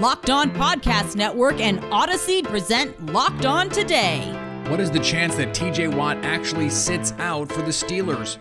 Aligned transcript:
Locked 0.00 0.30
On 0.30 0.50
Podcast 0.50 1.14
Network 1.14 1.60
and 1.60 1.84
Odyssey 1.92 2.42
present 2.42 3.12
Locked 3.12 3.44
On 3.44 3.68
Today. 3.68 4.32
What 4.68 4.80
is 4.80 4.90
the 4.90 4.98
chance 4.98 5.34
that 5.34 5.48
TJ 5.48 5.94
Watt 5.94 6.16
actually 6.24 6.70
sits 6.70 7.12
out 7.18 7.52
for 7.52 7.60
the 7.60 7.70
Steelers? 7.70 8.38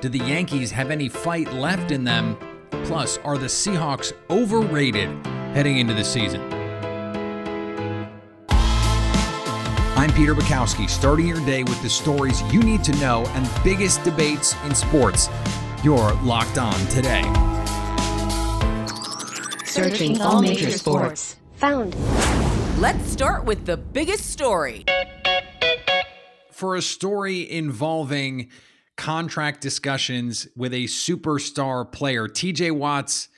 Do 0.00 0.08
the 0.08 0.20
Yankees 0.20 0.70
have 0.70 0.90
any 0.90 1.10
fight 1.10 1.52
left 1.52 1.90
in 1.90 2.02
them? 2.02 2.38
Plus, 2.84 3.18
are 3.24 3.36
the 3.36 3.44
Seahawks 3.44 4.14
overrated 4.30 5.10
heading 5.54 5.80
into 5.80 5.92
the 5.92 6.02
season? 6.02 6.40
I'm 9.98 10.10
Peter 10.14 10.34
Bukowski, 10.34 10.88
starting 10.88 11.26
your 11.26 11.44
day 11.44 11.62
with 11.62 11.82
the 11.82 11.90
stories 11.90 12.40
you 12.50 12.62
need 12.62 12.82
to 12.84 12.92
know 12.92 13.26
and 13.34 13.46
biggest 13.62 14.02
debates 14.02 14.54
in 14.64 14.74
sports. 14.74 15.28
You're 15.84 16.14
locked 16.22 16.56
on 16.56 16.78
today. 16.86 17.51
Searching 19.72 20.20
all 20.20 20.42
major 20.42 20.70
sports. 20.70 21.36
Found. 21.54 21.96
Let's 22.78 23.10
start 23.10 23.46
with 23.46 23.64
the 23.64 23.78
biggest 23.78 24.26
story. 24.30 24.84
For 26.50 26.76
a 26.76 26.82
story 26.82 27.50
involving 27.50 28.50
contract 28.98 29.62
discussions 29.62 30.46
with 30.54 30.74
a 30.74 30.84
superstar 30.84 31.90
player, 31.90 32.28
TJ 32.28 32.72
Watt's 32.72 33.30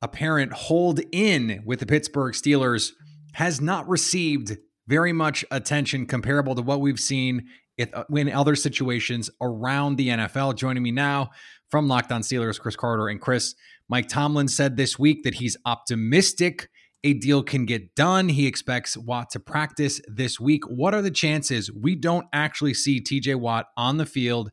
apparent 0.00 0.54
hold 0.54 1.00
in 1.12 1.62
with 1.66 1.80
the 1.80 1.86
Pittsburgh 1.86 2.32
Steelers 2.32 2.92
has 3.34 3.60
not 3.60 3.86
received 3.86 4.56
very 4.86 5.12
much 5.12 5.44
attention 5.50 6.06
comparable 6.06 6.54
to 6.54 6.62
what 6.62 6.80
we've 6.80 6.98
seen 6.98 7.48
uh, 7.78 8.04
in 8.14 8.32
other 8.32 8.56
situations 8.56 9.28
around 9.42 9.96
the 9.96 10.08
NFL. 10.08 10.56
Joining 10.56 10.82
me 10.82 10.90
now 10.90 11.32
from 11.68 11.86
Locked 11.86 12.12
On 12.12 12.22
Steelers, 12.22 12.58
Chris 12.58 12.76
Carter 12.76 13.08
and 13.08 13.20
Chris. 13.20 13.54
Mike 13.88 14.08
Tomlin 14.08 14.48
said 14.48 14.76
this 14.76 14.98
week 14.98 15.22
that 15.22 15.34
he's 15.34 15.56
optimistic 15.64 16.68
a 17.06 17.12
deal 17.12 17.44
can 17.44 17.66
get 17.66 17.94
done. 17.94 18.28
He 18.28 18.48
expects 18.48 18.96
Watt 18.96 19.30
to 19.30 19.40
practice 19.40 20.00
this 20.08 20.40
week. 20.40 20.64
What 20.64 20.92
are 20.92 21.02
the 21.02 21.10
chances 21.10 21.70
we 21.70 21.94
don't 21.94 22.26
actually 22.32 22.74
see 22.74 23.00
TJ 23.00 23.36
Watt 23.36 23.66
on 23.76 23.96
the 23.96 24.06
field 24.06 24.50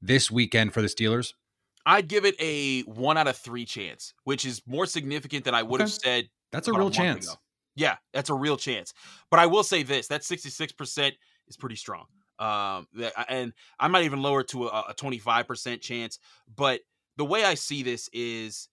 this 0.00 0.28
weekend 0.28 0.74
for 0.74 0.82
the 0.82 0.88
Steelers? 0.88 1.32
I'd 1.86 2.08
give 2.08 2.24
it 2.24 2.34
a 2.40 2.82
one 2.82 3.16
out 3.18 3.28
of 3.28 3.36
three 3.36 3.64
chance, 3.64 4.14
which 4.24 4.44
is 4.44 4.62
more 4.66 4.86
significant 4.86 5.44
than 5.44 5.54
I 5.54 5.62
would 5.62 5.80
okay. 5.80 5.84
have 5.84 5.92
said. 5.92 6.28
That's 6.50 6.66
a 6.66 6.72
real 6.72 6.88
a 6.88 6.92
chance. 6.92 7.26
Ago. 7.26 7.36
Yeah, 7.76 7.96
that's 8.12 8.30
a 8.30 8.34
real 8.34 8.56
chance. 8.56 8.92
But 9.30 9.38
I 9.38 9.46
will 9.46 9.64
say 9.64 9.84
this: 9.84 10.08
that 10.08 10.24
sixty-six 10.24 10.72
percent 10.72 11.14
is 11.46 11.56
pretty 11.56 11.76
strong. 11.76 12.06
Um, 12.38 12.88
and 13.28 13.52
I 13.78 13.86
might 13.88 14.04
even 14.04 14.22
lower 14.22 14.40
it 14.40 14.48
to 14.48 14.66
a 14.66 14.94
twenty-five 14.96 15.46
percent 15.46 15.82
chance. 15.82 16.18
But 16.54 16.80
the 17.16 17.24
way 17.24 17.44
I 17.44 17.54
see 17.54 17.82
this 17.82 18.08
is 18.12 18.68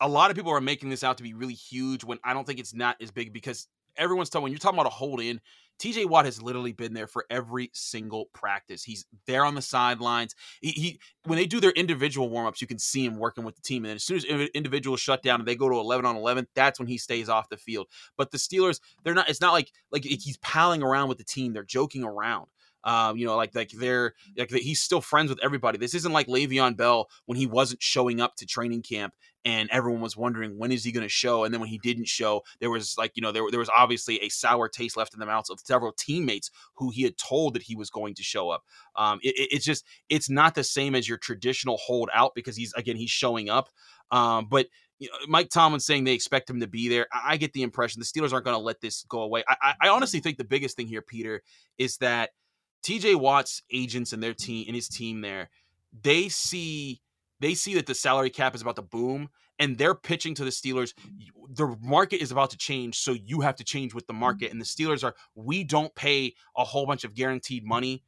a 0.00 0.08
lot 0.08 0.30
of 0.30 0.36
people 0.36 0.52
are 0.52 0.60
making 0.60 0.88
this 0.88 1.04
out 1.04 1.18
to 1.18 1.22
be 1.22 1.34
really 1.34 1.54
huge 1.54 2.04
when 2.04 2.18
I 2.24 2.32
don't 2.32 2.46
think 2.46 2.58
it's 2.58 2.74
not 2.74 2.96
as 3.00 3.10
big 3.10 3.32
because 3.32 3.68
everyone's 3.96 4.30
talking 4.30 4.44
when 4.44 4.52
you're 4.52 4.58
talking 4.58 4.78
about 4.78 4.90
a 4.90 4.94
hold 4.94 5.20
in. 5.20 5.40
TJ 5.78 6.06
Watt 6.06 6.26
has 6.26 6.42
literally 6.42 6.72
been 6.72 6.92
there 6.92 7.06
for 7.06 7.24
every 7.30 7.70
single 7.72 8.26
practice. 8.34 8.84
He's 8.84 9.06
there 9.26 9.46
on 9.46 9.54
the 9.54 9.62
sidelines. 9.62 10.34
He, 10.60 10.72
he 10.72 11.00
when 11.24 11.38
they 11.38 11.46
do 11.46 11.58
their 11.58 11.70
individual 11.70 12.30
warmups, 12.30 12.60
you 12.60 12.66
can 12.66 12.78
see 12.78 13.02
him 13.02 13.16
working 13.16 13.44
with 13.44 13.56
the 13.56 13.62
team. 13.62 13.86
And 13.86 13.94
as 13.94 14.04
soon 14.04 14.18
as 14.18 14.24
individuals 14.24 15.00
shut 15.00 15.22
down 15.22 15.40
and 15.40 15.48
they 15.48 15.56
go 15.56 15.70
to 15.70 15.76
11 15.76 16.04
on 16.04 16.16
11, 16.16 16.48
that's 16.54 16.78
when 16.78 16.86
he 16.86 16.98
stays 16.98 17.30
off 17.30 17.48
the 17.48 17.56
field. 17.56 17.86
But 18.18 18.30
the 18.30 18.36
Steelers, 18.36 18.78
they're 19.04 19.14
not. 19.14 19.30
It's 19.30 19.40
not 19.40 19.54
like 19.54 19.72
like 19.90 20.04
he's 20.04 20.36
palling 20.38 20.82
around 20.82 21.08
with 21.08 21.16
the 21.16 21.24
team. 21.24 21.54
They're 21.54 21.64
joking 21.64 22.04
around. 22.04 22.48
Um, 22.84 23.16
you 23.16 23.26
know, 23.26 23.36
like 23.36 23.54
like 23.54 23.70
they're 23.70 24.14
like 24.36 24.50
he's 24.50 24.80
still 24.80 25.00
friends 25.00 25.30
with 25.30 25.38
everybody. 25.42 25.78
This 25.78 25.94
isn't 25.94 26.12
like 26.12 26.26
Le'Veon 26.26 26.76
Bell 26.76 27.08
when 27.26 27.36
he 27.36 27.46
wasn't 27.46 27.82
showing 27.82 28.20
up 28.20 28.36
to 28.36 28.46
training 28.46 28.82
camp 28.82 29.14
and 29.44 29.70
everyone 29.70 30.00
was 30.00 30.16
wondering 30.16 30.58
when 30.58 30.72
is 30.72 30.84
he 30.84 30.92
going 30.92 31.04
to 31.04 31.08
show. 31.08 31.44
And 31.44 31.52
then 31.52 31.60
when 31.60 31.70
he 31.70 31.78
didn't 31.78 32.08
show, 32.08 32.42
there 32.60 32.70
was 32.70 32.96
like 32.98 33.12
you 33.14 33.22
know 33.22 33.32
there 33.32 33.42
there 33.50 33.58
was 33.58 33.70
obviously 33.70 34.20
a 34.20 34.28
sour 34.28 34.68
taste 34.68 34.96
left 34.96 35.14
in 35.14 35.20
the 35.20 35.26
mouths 35.26 35.50
of 35.50 35.60
several 35.60 35.92
teammates 35.92 36.50
who 36.74 36.90
he 36.90 37.02
had 37.02 37.16
told 37.16 37.54
that 37.54 37.62
he 37.62 37.74
was 37.74 37.90
going 37.90 38.14
to 38.14 38.22
show 38.22 38.50
up. 38.50 38.64
Um, 38.96 39.18
it, 39.22 39.34
it's 39.36 39.64
just 39.64 39.84
it's 40.08 40.28
not 40.28 40.54
the 40.54 40.64
same 40.64 40.94
as 40.94 41.08
your 41.08 41.18
traditional 41.18 41.78
hold 41.78 42.10
out 42.14 42.32
because 42.34 42.56
he's 42.56 42.72
again 42.74 42.96
he's 42.96 43.10
showing 43.10 43.48
up. 43.48 43.68
Um, 44.10 44.46
but 44.50 44.66
you 44.98 45.08
know, 45.08 45.14
Mike 45.28 45.48
Tomlin 45.48 45.80
saying 45.80 46.04
they 46.04 46.12
expect 46.12 46.50
him 46.50 46.60
to 46.60 46.66
be 46.66 46.88
there. 46.88 47.06
I, 47.12 47.32
I 47.32 47.36
get 47.38 47.52
the 47.52 47.62
impression 47.62 48.00
the 48.00 48.04
Steelers 48.04 48.32
aren't 48.32 48.44
going 48.44 48.56
to 48.56 48.62
let 48.62 48.80
this 48.80 49.04
go 49.08 49.22
away. 49.22 49.42
I, 49.48 49.74
I 49.80 49.88
honestly 49.88 50.20
think 50.20 50.36
the 50.36 50.44
biggest 50.44 50.76
thing 50.76 50.86
here, 50.86 51.02
Peter, 51.02 51.42
is 51.78 51.96
that 51.98 52.30
TJ 52.84 53.16
Watt's 53.16 53.62
agents 53.72 54.12
and 54.12 54.22
their 54.22 54.34
team 54.34 54.64
and 54.66 54.76
his 54.76 54.88
team 54.88 55.22
there, 55.22 55.48
they 56.02 56.28
see 56.28 57.00
they 57.40 57.54
see 57.54 57.74
that 57.74 57.86
the 57.86 57.94
salary 57.94 58.30
cap 58.30 58.54
is 58.54 58.62
about 58.62 58.76
to 58.76 58.82
boom 58.82 59.28
and 59.58 59.76
they're 59.76 59.94
pitching 59.94 60.34
to 60.34 60.44
the 60.44 60.50
Steelers 60.50 60.94
the 61.52 61.76
market 61.82 62.22
is 62.22 62.30
about 62.30 62.50
to 62.50 62.56
change 62.56 62.98
so 62.98 63.12
you 63.12 63.40
have 63.40 63.56
to 63.56 63.64
change 63.64 63.94
with 63.94 64.06
the 64.06 64.12
mm-hmm. 64.12 64.20
market 64.20 64.52
and 64.52 64.60
the 64.60 64.64
Steelers 64.64 65.04
are 65.04 65.14
we 65.34 65.64
don't 65.64 65.94
pay 65.94 66.34
a 66.56 66.64
whole 66.64 66.86
bunch 66.86 67.04
of 67.04 67.14
guaranteed 67.14 67.64
money 67.64 68.02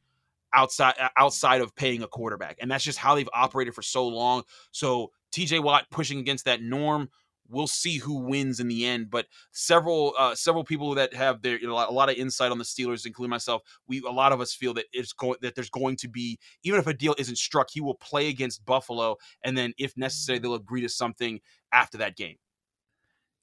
outside 0.53 0.93
outside 1.17 1.61
of 1.61 1.75
paying 1.75 2.03
a 2.03 2.07
quarterback 2.07 2.57
and 2.61 2.69
that's 2.69 2.83
just 2.83 2.97
how 2.97 3.15
they've 3.15 3.29
operated 3.33 3.73
for 3.73 3.81
so 3.81 4.07
long 4.07 4.43
so 4.71 5.11
TJ 5.33 5.63
Watt 5.63 5.85
pushing 5.89 6.19
against 6.19 6.45
that 6.45 6.61
norm 6.61 7.09
we'll 7.53 7.67
see 7.67 7.97
who 7.97 8.15
wins 8.15 8.59
in 8.59 8.67
the 8.67 8.85
end. 8.85 9.09
But 9.09 9.27
several 9.51 10.13
uh, 10.17 10.35
several 10.35 10.63
people 10.63 10.95
that 10.95 11.13
have 11.13 11.41
their 11.41 11.59
you 11.59 11.67
know, 11.67 11.73
a 11.73 11.91
lot 11.91 12.09
of 12.09 12.15
insight 12.15 12.51
on 12.51 12.57
the 12.57 12.63
Steelers, 12.63 13.05
including 13.05 13.29
myself, 13.29 13.61
we 13.87 14.01
a 14.01 14.11
lot 14.11 14.31
of 14.31 14.41
us 14.41 14.53
feel 14.53 14.73
that 14.73 14.85
it's 14.91 15.13
going 15.13 15.37
that 15.41 15.55
there's 15.55 15.69
going 15.69 15.95
to 15.97 16.07
be 16.07 16.39
even 16.63 16.79
if 16.79 16.87
a 16.87 16.93
deal 16.93 17.15
isn't 17.17 17.37
struck, 17.37 17.69
he 17.71 17.81
will 17.81 17.95
play 17.95 18.27
against 18.29 18.65
Buffalo, 18.65 19.17
and 19.43 19.57
then 19.57 19.73
if 19.77 19.95
necessary, 19.95 20.39
they'll 20.39 20.55
agree 20.55 20.81
to 20.81 20.89
something 20.89 21.39
after 21.71 21.97
that 21.99 22.17
game. 22.17 22.35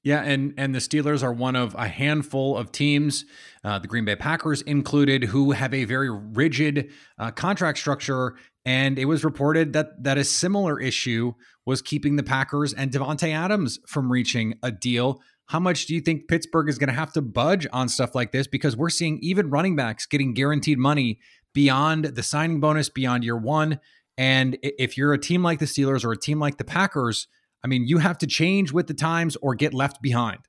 Yeah, 0.02 0.22
and 0.22 0.54
and 0.56 0.74
the 0.74 0.78
Steelers 0.78 1.22
are 1.22 1.32
one 1.32 1.56
of 1.56 1.74
a 1.74 1.86
handful 1.86 2.56
of 2.56 2.72
teams, 2.72 3.26
uh, 3.62 3.78
the 3.78 3.86
Green 3.86 4.06
Bay 4.06 4.16
Packers 4.16 4.62
included, 4.62 5.24
who 5.24 5.50
have 5.50 5.74
a 5.74 5.84
very 5.84 6.10
rigid 6.10 6.90
uh, 7.18 7.30
contract 7.32 7.78
structure. 7.78 8.36
And 8.64 8.98
it 8.98 9.06
was 9.06 9.24
reported 9.24 9.72
that 9.74 10.02
that 10.02 10.16
a 10.16 10.24
similar 10.24 10.80
issue 10.80 11.32
was 11.66 11.82
keeping 11.82 12.16
the 12.16 12.22
Packers 12.22 12.72
and 12.72 12.90
Davante 12.90 13.30
Adams 13.32 13.78
from 13.86 14.10
reaching 14.10 14.54
a 14.62 14.70
deal. 14.70 15.20
How 15.46 15.60
much 15.60 15.86
do 15.86 15.94
you 15.94 16.00
think 16.00 16.28
Pittsburgh 16.28 16.68
is 16.68 16.78
going 16.78 16.88
to 16.88 16.94
have 16.94 17.12
to 17.14 17.20
budge 17.20 17.66
on 17.72 17.88
stuff 17.88 18.14
like 18.14 18.32
this? 18.32 18.46
Because 18.46 18.76
we're 18.76 18.88
seeing 18.88 19.18
even 19.20 19.50
running 19.50 19.76
backs 19.76 20.06
getting 20.06 20.32
guaranteed 20.32 20.78
money 20.78 21.18
beyond 21.52 22.04
the 22.04 22.22
signing 22.22 22.60
bonus, 22.60 22.88
beyond 22.88 23.24
year 23.24 23.36
one. 23.36 23.80
And 24.16 24.56
if 24.62 24.96
you're 24.96 25.12
a 25.12 25.18
team 25.18 25.42
like 25.42 25.58
the 25.58 25.66
Steelers 25.66 26.04
or 26.04 26.12
a 26.12 26.16
team 26.16 26.38
like 26.38 26.56
the 26.56 26.64
Packers, 26.64 27.26
I 27.62 27.68
mean, 27.68 27.86
you 27.86 27.98
have 27.98 28.18
to 28.18 28.26
change 28.26 28.72
with 28.72 28.86
the 28.86 28.94
times 28.94 29.36
or 29.42 29.54
get 29.54 29.74
left 29.74 30.00
behind. 30.02 30.40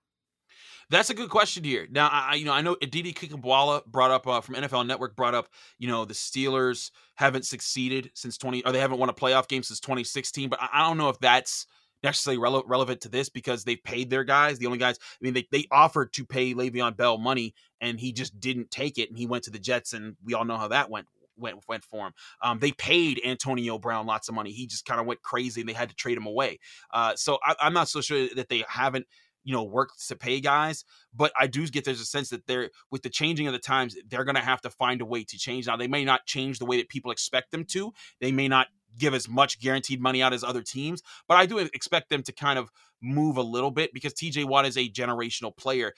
That's 0.92 1.10
a 1.10 1.14
good 1.14 1.30
question 1.30 1.64
here. 1.64 1.88
Now, 1.90 2.10
I 2.12 2.36
you 2.36 2.44
know 2.44 2.52
I 2.52 2.60
know 2.60 2.76
Aditi 2.82 3.14
Kinkhabwala 3.14 3.86
brought 3.86 4.12
up 4.12 4.28
uh, 4.28 4.42
from 4.42 4.56
NFL 4.56 4.86
Network 4.86 5.16
brought 5.16 5.34
up 5.34 5.48
you 5.80 5.88
know 5.88 6.04
the 6.04 6.14
Steelers 6.14 6.92
haven't 7.16 7.46
succeeded 7.46 8.12
since 8.14 8.38
twenty 8.38 8.62
or 8.66 8.74
they 8.74 8.80
haven't 8.80 9.00
won 9.00 9.08
a 9.08 9.14
playoff 9.14 9.48
game 9.48 9.64
since 9.64 9.80
twenty 9.80 10.04
sixteen. 10.04 10.50
But 10.50 10.60
I, 10.62 10.86
don't 10.86 10.98
know 10.98 11.08
if 11.08 11.18
that's 11.20 11.66
necessarily 12.04 12.42
rele- 12.42 12.64
relevant 12.68 13.00
to 13.02 13.10
this 13.10 13.30
because 13.30 13.64
they've 13.64 13.82
paid 13.82 14.10
their 14.10 14.26
guys. 14.26 14.60
The 14.60 14.66
only 14.66 14.80
guys 14.80 14.98
I 15.00 15.24
mean 15.24 15.34
they 15.34 15.48
they 15.50 15.66
offered 15.72 16.12
to 16.12 16.26
pay 16.26 16.54
Le'Veon 16.54 16.98
Bell 16.98 17.18
money 17.18 17.56
and 17.80 17.98
he 17.98 18.12
just 18.12 18.38
didn't 18.42 18.70
take 18.70 18.98
it 18.98 19.08
and 19.08 19.18
he 19.18 19.28
went 19.28 19.46
to 19.46 19.52
the 19.52 19.60
Jets 19.60 19.94
and 19.94 20.18
we 20.26 20.34
all 20.34 20.44
know 20.44 20.58
how 20.58 20.68
that 20.68 20.90
went 20.90 21.08
went 21.42 21.58
went 21.68 21.84
for 21.84 22.08
him. 22.08 22.14
Um, 22.42 22.60
they 22.60 22.72
paid 22.72 23.20
Antonio 23.26 23.78
Brown 23.78 24.06
lots 24.06 24.30
of 24.30 24.36
money. 24.36 24.52
He 24.52 24.68
just 24.68 24.86
kind 24.86 25.00
of 25.00 25.06
went 25.06 25.22
crazy 25.22 25.62
and 25.62 25.70
they 25.70 25.74
had 25.74 25.90
to 25.90 25.96
trade 25.96 26.18
him 26.18 26.26
away. 26.26 26.60
Uh, 26.94 27.16
so 27.16 27.40
I, 27.44 27.56
I'm 27.60 27.74
not 27.74 27.90
so 27.90 28.02
sure 28.02 28.28
that 28.36 28.50
they 28.50 28.64
haven't 28.68 29.06
you 29.44 29.54
know 29.54 29.64
worked 29.64 30.08
to 30.08 30.16
pay 30.16 30.40
guys 30.40 30.86
but 31.16 31.32
i 31.40 31.48
do 31.48 31.66
get 31.68 31.84
there's 31.86 32.02
a 32.02 32.06
sense 32.06 32.30
that 32.30 32.46
they're 32.48 32.70
with 32.92 33.02
the 33.02 33.10
changing 33.10 33.48
of 33.48 33.54
the 33.54 33.60
times 33.60 33.98
they're 34.08 34.24
going 34.24 34.36
to 34.36 34.42
have 34.42 34.62
to 34.62 34.70
find 34.70 35.02
a 35.02 35.06
way 35.06 35.24
to 35.24 35.38
change 35.38 35.68
now 35.68 35.76
they 35.76 35.88
may 35.88 36.06
not 36.06 36.26
change 36.26 36.60
the 36.60 36.66
way 36.66 36.78
that 36.78 36.90
people 36.90 37.12
expect 37.12 37.52
them 37.52 37.66
to 37.66 37.92
they 38.20 38.32
may 38.32 38.48
not 38.48 38.68
give 38.98 39.14
as 39.14 39.28
much 39.30 39.60
guaranteed 39.60 40.02
money 40.02 40.22
out 40.22 40.34
as 40.34 40.44
other 40.44 40.62
teams 40.62 41.02
but 41.28 41.38
i 41.38 41.46
do 41.46 41.58
expect 41.58 42.10
them 42.10 42.22
to 42.22 42.32
kind 42.32 42.60
of 42.60 42.70
move 43.02 43.38
a 43.38 43.42
little 43.42 43.72
bit 43.72 43.92
because 43.94 44.14
tj 44.14 44.46
watt 44.46 44.66
is 44.66 44.78
a 44.78 44.88
generational 44.90 45.56
player 45.56 45.94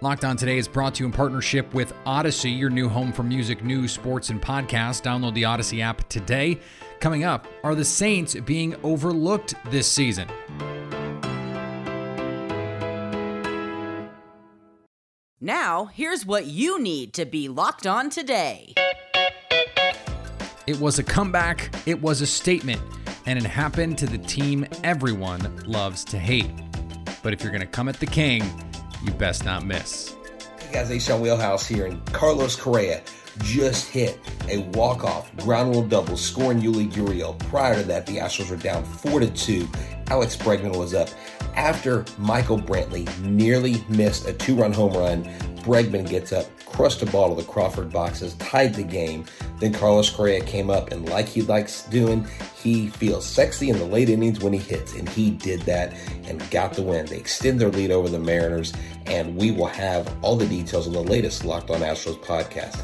Locked 0.00 0.24
On 0.24 0.36
Today 0.36 0.58
is 0.58 0.66
brought 0.66 0.96
to 0.96 1.04
you 1.04 1.06
in 1.06 1.12
partnership 1.12 1.72
with 1.72 1.94
Odyssey, 2.04 2.50
your 2.50 2.68
new 2.68 2.88
home 2.88 3.12
for 3.12 3.22
music, 3.22 3.62
news, 3.62 3.92
sports, 3.92 4.28
and 4.28 4.42
podcasts. 4.42 5.00
Download 5.00 5.32
the 5.34 5.44
Odyssey 5.44 5.80
app 5.80 6.08
today. 6.08 6.58
Coming 6.98 7.22
up, 7.22 7.46
are 7.62 7.76
the 7.76 7.84
Saints 7.84 8.34
being 8.34 8.74
overlooked 8.82 9.54
this 9.70 9.86
season? 9.86 10.28
Now, 15.40 15.84
here's 15.86 16.26
what 16.26 16.46
you 16.46 16.80
need 16.80 17.12
to 17.14 17.24
be 17.24 17.48
locked 17.48 17.86
on 17.86 18.10
today. 18.10 18.74
It 20.66 20.80
was 20.80 20.98
a 20.98 21.04
comeback, 21.04 21.72
it 21.86 22.00
was 22.00 22.20
a 22.20 22.26
statement, 22.26 22.82
and 23.26 23.38
it 23.38 23.44
happened 23.44 23.98
to 23.98 24.06
the 24.06 24.18
team 24.18 24.66
everyone 24.82 25.62
loves 25.66 26.04
to 26.06 26.18
hate. 26.18 26.50
But 27.22 27.32
if 27.32 27.42
you're 27.42 27.52
going 27.52 27.60
to 27.60 27.66
come 27.66 27.88
at 27.88 28.00
the 28.00 28.06
king, 28.06 28.42
you 29.04 29.12
best 29.12 29.44
not 29.44 29.64
miss. 29.64 30.16
Hey 30.60 30.72
guys, 30.72 30.90
A'Shawn 30.90 31.20
Wheelhouse 31.20 31.66
here, 31.66 31.86
and 31.86 32.04
Carlos 32.12 32.56
Correa 32.56 33.02
just 33.40 33.88
hit 33.88 34.18
a 34.48 34.58
walk-off 34.74 35.34
ground 35.38 35.74
rule 35.74 35.82
double, 35.82 36.16
scoring 36.16 36.60
Yuli 36.60 36.90
Gurriel. 36.90 37.38
Prior 37.50 37.74
to 37.74 37.82
that, 37.84 38.06
the 38.06 38.18
Astros 38.18 38.50
were 38.50 38.56
down 38.56 38.84
4 38.84 39.20
to 39.20 39.30
2 39.30 39.68
Alex 40.08 40.36
Bregman 40.36 40.76
was 40.76 40.94
up. 40.94 41.08
After 41.56 42.04
Michael 42.18 42.58
Brantley 42.58 43.06
nearly 43.20 43.84
missed 43.88 44.26
a 44.26 44.32
two 44.32 44.54
run 44.54 44.72
home 44.72 44.92
run, 44.92 45.24
Bregman 45.62 46.08
gets 46.08 46.32
up, 46.32 46.46
crushed 46.66 47.00
a 47.02 47.06
ball 47.06 47.34
to 47.34 47.40
the 47.40 47.48
Crawford 47.48 47.90
boxes, 47.90 48.34
tied 48.34 48.74
the 48.74 48.82
game. 48.82 49.24
Then 49.60 49.72
Carlos 49.72 50.10
Correa 50.10 50.44
came 50.44 50.68
up, 50.68 50.90
and 50.92 51.08
like 51.08 51.26
he 51.26 51.42
likes 51.42 51.84
doing, 51.84 52.26
he 52.60 52.88
feels 52.88 53.24
sexy 53.24 53.70
in 53.70 53.78
the 53.78 53.84
late 53.86 54.10
innings 54.10 54.40
when 54.40 54.52
he 54.52 54.58
hits, 54.58 54.94
and 54.94 55.08
he 55.08 55.30
did 55.30 55.60
that 55.62 55.94
and 56.24 56.48
got 56.50 56.74
the 56.74 56.82
win. 56.82 57.06
They 57.06 57.16
extend 57.16 57.60
their 57.60 57.70
lead 57.70 57.90
over 57.90 58.08
the 58.08 58.18
Mariners, 58.18 58.72
and 59.06 59.36
we 59.36 59.50
will 59.50 59.66
have 59.66 60.14
all 60.22 60.36
the 60.36 60.46
details 60.46 60.86
on 60.86 60.92
the 60.92 61.02
latest 61.02 61.44
Locked 61.44 61.70
On 61.70 61.80
Astros 61.80 62.18
podcast. 62.18 62.82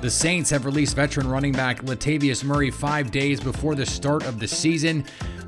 The 0.00 0.10
Saints 0.10 0.50
have 0.50 0.64
released 0.64 0.94
veteran 0.94 1.26
running 1.26 1.52
back 1.52 1.82
Latavius 1.82 2.44
Murray 2.44 2.70
five 2.70 3.10
days 3.10 3.40
before 3.40 3.74
the 3.74 3.86
start 3.86 4.24
of 4.24 4.38
the 4.38 4.46
season. 4.46 5.04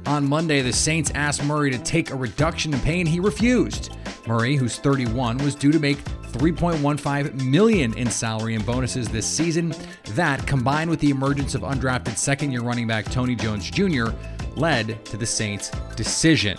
On 0.06 0.26
Monday, 0.26 0.62
the 0.62 0.72
Saints 0.72 1.12
asked 1.14 1.44
Murray 1.44 1.70
to 1.70 1.78
take 1.78 2.10
a 2.10 2.16
reduction 2.16 2.72
in 2.72 2.80
pay, 2.80 3.00
and 3.00 3.08
he 3.08 3.20
refused. 3.20 3.94
Murray, 4.26 4.56
who's 4.56 4.78
31, 4.78 5.38
was 5.38 5.54
due 5.54 5.70
to 5.70 5.78
make 5.78 6.02
3.15 6.32 7.42
million 7.44 7.96
in 7.96 8.10
salary 8.10 8.54
and 8.54 8.64
bonuses 8.64 9.08
this 9.08 9.26
season. 9.26 9.74
That, 10.12 10.46
combined 10.46 10.90
with 10.90 11.00
the 11.00 11.10
emergence 11.10 11.54
of 11.54 11.62
undrafted 11.62 12.16
second-year 12.16 12.62
running 12.62 12.86
back 12.86 13.04
Tony 13.04 13.34
Jones 13.34 13.70
Jr., 13.70 14.08
led 14.56 15.04
to 15.04 15.16
the 15.16 15.26
Saints' 15.26 15.70
decision. 15.94 16.56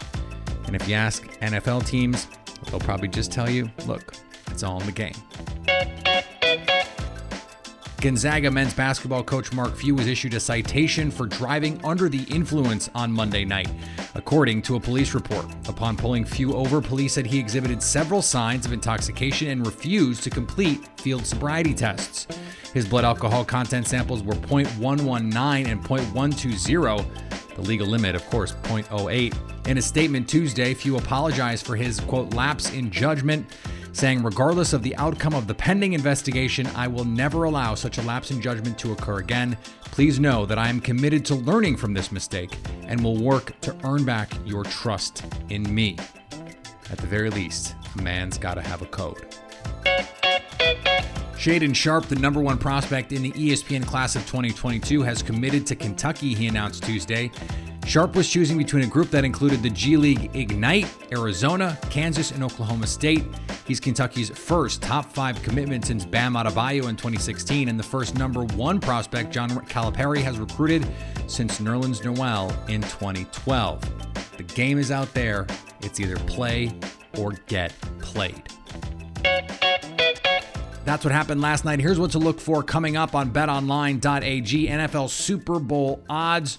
And 0.69 0.79
if 0.79 0.87
you 0.87 0.93
ask 0.93 1.25
NFL 1.39 1.87
teams, 1.87 2.27
they'll 2.69 2.79
probably 2.79 3.07
just 3.07 3.31
tell 3.31 3.49
you, 3.49 3.71
look, 3.87 4.13
it's 4.51 4.61
all 4.61 4.79
in 4.79 4.85
the 4.85 4.91
game. 4.91 5.15
Gonzaga 7.99 8.51
men's 8.51 8.75
basketball 8.75 9.23
coach 9.23 9.51
Mark 9.51 9.75
Few 9.75 9.95
was 9.95 10.05
issued 10.05 10.35
a 10.35 10.39
citation 10.39 11.09
for 11.09 11.25
driving 11.25 11.83
under 11.83 12.07
the 12.07 12.21
influence 12.25 12.87
on 12.93 13.11
Monday 13.11 13.45
night, 13.45 13.71
according 14.13 14.61
to 14.61 14.75
a 14.75 14.79
police 14.79 15.15
report. 15.15 15.47
Upon 15.67 15.97
pulling 15.97 16.23
Few 16.23 16.53
over, 16.53 16.81
police 16.81 17.13
said 17.13 17.25
he 17.25 17.39
exhibited 17.39 17.81
several 17.81 18.21
signs 18.21 18.67
of 18.67 18.71
intoxication 18.71 19.47
and 19.47 19.65
refused 19.65 20.21
to 20.25 20.29
complete 20.29 20.87
field 20.99 21.25
sobriety 21.25 21.73
tests. 21.73 22.27
His 22.75 22.87
blood 22.87 23.05
alcohol 23.05 23.43
content 23.43 23.87
samples 23.87 24.21
were 24.21 24.35
0.119 24.35 25.65
and 25.65 25.83
0.120. 25.83 27.55
The 27.55 27.61
legal 27.63 27.87
limit, 27.87 28.13
of 28.13 28.23
course, 28.29 28.51
0.08. 28.51 29.58
In 29.65 29.77
a 29.77 29.81
statement 29.81 30.27
Tuesday, 30.27 30.73
Few 30.73 30.97
apologized 30.97 31.65
for 31.65 31.75
his, 31.75 31.99
quote, 31.99 32.33
lapse 32.33 32.73
in 32.73 32.89
judgment 32.91 33.45
saying, 33.91 34.23
regardless 34.23 34.73
of 34.73 34.83
the 34.83 34.95
outcome 34.95 35.33
of 35.33 35.47
the 35.47 35.53
pending 35.53 35.93
investigation, 35.93 36.67
I 36.75 36.87
will 36.87 37.05
never 37.05 37.43
allow 37.43 37.75
such 37.75 37.97
a 37.97 38.01
lapse 38.03 38.31
in 38.31 38.41
judgment 38.41 38.77
to 38.79 38.91
occur 38.91 39.19
again. 39.19 39.57
Please 39.85 40.19
know 40.19 40.45
that 40.45 40.57
I 40.57 40.69
am 40.69 40.79
committed 40.79 41.25
to 41.25 41.35
learning 41.35 41.77
from 41.77 41.93
this 41.93 42.11
mistake 42.11 42.55
and 42.83 43.03
will 43.03 43.17
work 43.17 43.59
to 43.61 43.75
earn 43.83 44.05
back 44.05 44.31
your 44.45 44.63
trust 44.63 45.25
in 45.49 45.73
me. 45.73 45.97
At 46.91 46.97
the 46.97 47.07
very 47.07 47.29
least, 47.29 47.75
a 47.97 48.01
man's 48.01 48.37
got 48.37 48.55
to 48.55 48.61
have 48.61 48.81
a 48.81 48.85
code. 48.85 49.35
Shaedon 51.33 51.73
Sharpe, 51.73 52.05
the 52.05 52.15
number 52.15 52.41
one 52.41 52.57
prospect 52.57 53.13
in 53.13 53.21
the 53.21 53.31
ESPN 53.31 53.85
class 53.85 54.15
of 54.15 54.23
2022, 54.23 55.01
has 55.03 55.23
committed 55.23 55.65
to 55.67 55.75
Kentucky, 55.75 56.33
he 56.33 56.47
announced 56.47 56.83
Tuesday. 56.83 57.31
Sharpe 57.89 58.15
was 58.15 58.29
choosing 58.29 58.55
between 58.55 58.83
a 58.83 58.87
group 58.87 59.09
that 59.09 59.25
included 59.25 59.63
the 59.63 59.69
G 59.71 59.97
League 59.97 60.29
Ignite, 60.35 60.87
Arizona, 61.11 61.75
Kansas, 61.89 62.29
and 62.29 62.43
Oklahoma 62.43 62.85
State. 62.85 63.23
He's 63.65 63.79
Kentucky's 63.79 64.29
first 64.29 64.83
top 64.83 65.11
five 65.11 65.41
commitment 65.41 65.85
since 65.85 66.05
Bam 66.05 66.35
Adebayo 66.35 66.87
in 66.87 66.95
2016, 66.95 67.67
and 67.67 67.79
the 67.79 67.83
first 67.83 68.13
number 68.13 68.43
one 68.43 68.79
prospect 68.79 69.31
John 69.31 69.49
Calipari 69.49 70.21
has 70.21 70.37
recruited 70.37 70.87
since 71.25 71.59
Nerlens 71.59 72.05
Noel 72.05 72.55
in 72.67 72.81
2012. 72.81 74.37
The 74.37 74.43
game 74.43 74.77
is 74.77 74.91
out 74.91 75.11
there. 75.15 75.47
It's 75.81 75.99
either 75.99 76.17
play 76.17 76.71
or 77.17 77.31
get 77.47 77.73
played. 78.01 78.43
That's 80.85 81.03
what 81.03 81.11
happened 81.11 81.39
last 81.39 81.65
night. 81.65 81.79
Here's 81.79 81.99
what 81.99 82.11
to 82.11 82.19
look 82.19 82.39
for 82.39 82.63
coming 82.63 82.97
up 82.97 83.13
on 83.13 83.31
betonline.ag. 83.31 84.67
NFL 84.67 85.09
Super 85.09 85.59
Bowl 85.59 86.03
odds 86.09 86.57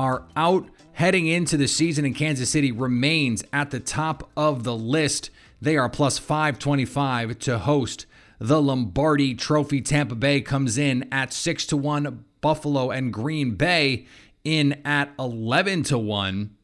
are 0.00 0.24
out 0.34 0.66
heading 0.92 1.26
into 1.26 1.58
the 1.58 1.68
season 1.68 2.06
in 2.06 2.14
Kansas 2.14 2.48
City 2.48 2.72
remains 2.72 3.44
at 3.52 3.70
the 3.70 3.78
top 3.78 4.30
of 4.34 4.64
the 4.64 4.74
list. 4.74 5.28
They 5.60 5.76
are 5.76 5.90
plus 5.90 6.16
525 6.16 7.38
to 7.40 7.58
host 7.58 8.06
the 8.38 8.62
Lombardi 8.62 9.34
Trophy. 9.34 9.82
Tampa 9.82 10.14
Bay 10.14 10.40
comes 10.40 10.78
in 10.78 11.06
at 11.12 11.34
6 11.34 11.66
to 11.66 11.76
1. 11.76 12.24
Buffalo 12.40 12.90
and 12.90 13.12
Green 13.12 13.56
Bay 13.56 14.06
in 14.42 14.80
at 14.86 15.12
11 15.18 15.82
to 15.82 15.98
1. 15.98 16.56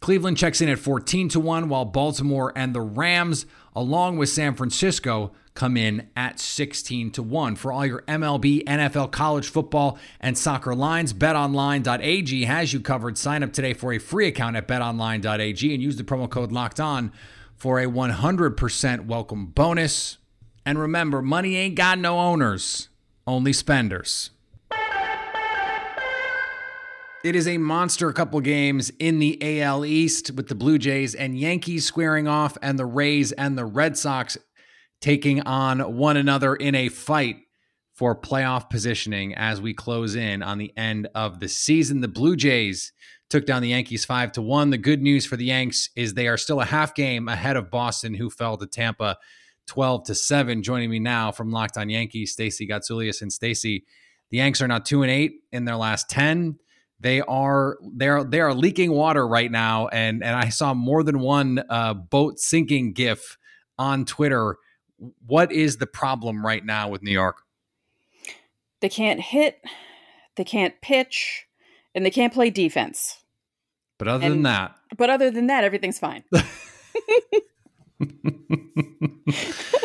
Cleveland 0.00 0.36
checks 0.36 0.60
in 0.60 0.68
at 0.68 0.78
14 0.78 1.30
to 1.30 1.40
1 1.40 1.70
while 1.70 1.86
Baltimore 1.86 2.52
and 2.54 2.74
the 2.74 2.82
Rams 2.82 3.46
along 3.74 4.16
with 4.16 4.28
San 4.28 4.54
Francisco 4.54 5.32
come 5.54 5.76
in 5.76 6.08
at 6.16 6.40
16 6.40 7.10
to 7.12 7.22
1. 7.22 7.56
For 7.56 7.72
all 7.72 7.84
your 7.84 8.02
MLB, 8.02 8.64
NFL, 8.64 9.12
college 9.12 9.48
football, 9.48 9.98
and 10.20 10.36
soccer 10.36 10.74
lines, 10.74 11.12
betonline.ag 11.12 12.44
has 12.44 12.72
you 12.72 12.80
covered. 12.80 13.18
Sign 13.18 13.42
up 13.42 13.52
today 13.52 13.74
for 13.74 13.92
a 13.92 13.98
free 13.98 14.28
account 14.28 14.56
at 14.56 14.66
betonline.ag 14.66 15.74
and 15.74 15.82
use 15.82 15.96
the 15.96 16.04
promo 16.04 16.28
code 16.28 16.52
locked 16.52 16.80
on 16.80 17.12
for 17.56 17.78
a 17.80 17.86
100% 17.86 19.06
welcome 19.06 19.46
bonus. 19.46 20.18
And 20.64 20.78
remember, 20.78 21.22
money 21.22 21.56
ain't 21.56 21.74
got 21.74 21.98
no 21.98 22.18
owners, 22.18 22.88
only 23.26 23.52
spenders. 23.52 24.30
It 27.24 27.36
is 27.36 27.46
a 27.46 27.56
monster 27.56 28.12
couple 28.12 28.40
games 28.40 28.90
in 28.98 29.20
the 29.20 29.60
AL 29.60 29.84
East 29.84 30.32
with 30.32 30.48
the 30.48 30.56
Blue 30.56 30.76
Jays 30.76 31.14
and 31.14 31.38
Yankees 31.38 31.84
squaring 31.86 32.26
off, 32.26 32.58
and 32.60 32.76
the 32.76 32.84
Rays 32.84 33.30
and 33.30 33.56
the 33.56 33.64
Red 33.64 33.96
Sox 33.96 34.36
taking 35.00 35.40
on 35.42 35.96
one 35.96 36.16
another 36.16 36.56
in 36.56 36.74
a 36.74 36.88
fight 36.88 37.36
for 37.94 38.20
playoff 38.20 38.68
positioning 38.68 39.36
as 39.36 39.60
we 39.60 39.72
close 39.72 40.16
in 40.16 40.42
on 40.42 40.58
the 40.58 40.72
end 40.76 41.06
of 41.14 41.38
the 41.38 41.46
season. 41.46 42.00
The 42.00 42.08
Blue 42.08 42.34
Jays 42.34 42.92
took 43.30 43.46
down 43.46 43.62
the 43.62 43.68
Yankees 43.68 44.04
5 44.04 44.32
to 44.32 44.42
1. 44.42 44.70
The 44.70 44.78
good 44.78 45.00
news 45.00 45.24
for 45.24 45.36
the 45.36 45.44
Yanks 45.44 45.90
is 45.94 46.14
they 46.14 46.26
are 46.26 46.36
still 46.36 46.60
a 46.60 46.64
half 46.64 46.92
game 46.92 47.28
ahead 47.28 47.56
of 47.56 47.70
Boston 47.70 48.14
who 48.14 48.30
fell 48.30 48.56
to 48.56 48.66
Tampa 48.66 49.16
12 49.68 50.06
to 50.06 50.14
7. 50.16 50.60
Joining 50.64 50.90
me 50.90 50.98
now 50.98 51.30
from 51.30 51.52
Locked 51.52 51.78
On 51.78 51.88
Yankees, 51.88 52.32
Stacey 52.32 52.66
Gotsulias 52.66 53.22
and 53.22 53.32
Stacey. 53.32 53.84
The 54.30 54.38
Yanks 54.38 54.60
are 54.60 54.66
now 54.66 54.78
2 54.78 55.02
and 55.02 55.10
8 55.10 55.34
in 55.52 55.66
their 55.66 55.76
last 55.76 56.10
10 56.10 56.58
they 57.02 57.20
are 57.20 57.78
they 57.82 58.08
are 58.08 58.22
they 58.24 58.40
are 58.40 58.54
leaking 58.54 58.92
water 58.92 59.26
right 59.26 59.50
now, 59.50 59.88
and 59.88 60.22
and 60.22 60.36
I 60.36 60.48
saw 60.50 60.72
more 60.72 61.02
than 61.02 61.18
one 61.18 61.62
uh, 61.68 61.94
boat 61.94 62.38
sinking 62.38 62.92
GIF 62.92 63.36
on 63.78 64.04
Twitter. 64.04 64.56
What 65.26 65.50
is 65.50 65.78
the 65.78 65.86
problem 65.86 66.46
right 66.46 66.64
now 66.64 66.88
with 66.88 67.02
New 67.02 67.10
York? 67.10 67.42
They 68.80 68.88
can't 68.88 69.20
hit, 69.20 69.60
they 70.36 70.44
can't 70.44 70.80
pitch, 70.80 71.46
and 71.94 72.06
they 72.06 72.10
can't 72.10 72.32
play 72.32 72.50
defense. 72.50 73.18
But 73.98 74.06
other 74.06 74.24
and, 74.24 74.34
than 74.34 74.42
that, 74.44 74.76
but 74.96 75.10
other 75.10 75.30
than 75.30 75.48
that, 75.48 75.64
everything's 75.64 75.98
fine. 75.98 76.22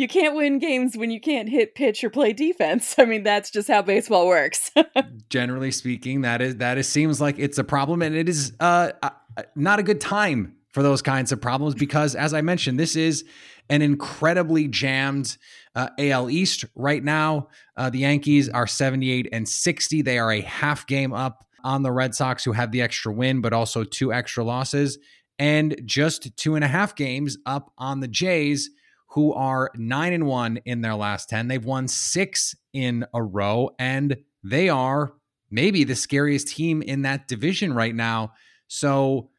you 0.00 0.08
can't 0.08 0.34
win 0.34 0.58
games 0.58 0.96
when 0.96 1.10
you 1.10 1.20
can't 1.20 1.48
hit 1.48 1.74
pitch 1.74 2.02
or 2.02 2.08
play 2.10 2.32
defense. 2.32 2.94
I 2.98 3.04
mean, 3.04 3.22
that's 3.22 3.50
just 3.50 3.68
how 3.68 3.82
baseball 3.82 4.26
works. 4.26 4.70
Generally 5.28 5.72
speaking, 5.72 6.22
that 6.22 6.40
is 6.40 6.56
that 6.56 6.78
is 6.78 6.88
seems 6.88 7.20
like 7.20 7.38
it's 7.38 7.58
a 7.58 7.64
problem, 7.64 8.02
and 8.02 8.16
it 8.16 8.28
is 8.28 8.52
uh, 8.60 8.92
uh, 9.02 9.10
not 9.54 9.78
a 9.78 9.82
good 9.82 10.00
time 10.00 10.56
for 10.72 10.82
those 10.82 11.02
kinds 11.02 11.32
of 11.32 11.40
problems 11.40 11.74
because, 11.74 12.14
as 12.14 12.32
I 12.32 12.40
mentioned, 12.40 12.78
this 12.78 12.96
is 12.96 13.24
an 13.68 13.82
incredibly 13.82 14.68
jammed 14.68 15.36
uh, 15.74 15.88
AL 15.98 16.30
East 16.30 16.64
right 16.74 17.02
now. 17.02 17.48
Uh, 17.76 17.90
the 17.90 17.98
Yankees 17.98 18.48
are 18.48 18.66
78 18.66 19.28
and 19.32 19.48
60. 19.48 20.02
They 20.02 20.18
are 20.18 20.32
a 20.32 20.40
half 20.40 20.86
game 20.86 21.12
up 21.12 21.44
on 21.62 21.82
the 21.82 21.92
Red 21.92 22.14
Sox, 22.14 22.44
who 22.44 22.52
have 22.52 22.72
the 22.72 22.82
extra 22.82 23.12
win, 23.12 23.40
but 23.40 23.52
also 23.52 23.84
two 23.84 24.12
extra 24.12 24.42
losses, 24.42 24.98
and 25.38 25.80
just 25.84 26.36
two 26.36 26.54
and 26.54 26.64
a 26.64 26.68
half 26.68 26.94
games 26.94 27.36
up 27.46 27.72
on 27.76 28.00
the 28.00 28.08
Jays 28.08 28.70
who 29.10 29.32
are 29.32 29.70
nine 29.74 30.12
and 30.12 30.26
one 30.26 30.58
in 30.64 30.80
their 30.82 30.94
last 30.94 31.28
10. 31.28 31.48
They've 31.48 31.64
won 31.64 31.88
six 31.88 32.54
in 32.72 33.04
a 33.12 33.22
row, 33.22 33.70
and 33.78 34.16
they 34.44 34.68
are 34.68 35.12
maybe 35.50 35.82
the 35.82 35.96
scariest 35.96 36.48
team 36.48 36.80
in 36.80 37.02
that 37.02 37.26
division 37.26 37.72
right 37.74 37.94
now. 37.94 38.32
So, 38.68 39.30